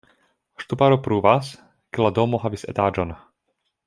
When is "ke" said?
1.97-2.05